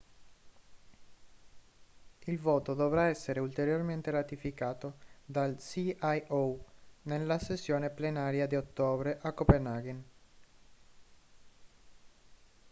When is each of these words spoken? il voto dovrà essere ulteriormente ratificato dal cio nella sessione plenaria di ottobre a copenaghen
il 2.25 2.39
voto 2.39 2.73
dovrà 2.73 3.03
essere 3.05 3.39
ulteriormente 3.39 4.09
ratificato 4.09 4.95
dal 5.23 5.59
cio 5.59 6.65
nella 7.03 7.37
sessione 7.37 7.91
plenaria 7.91 8.47
di 8.47 8.55
ottobre 8.55 9.19
a 9.21 9.31
copenaghen 9.31 10.03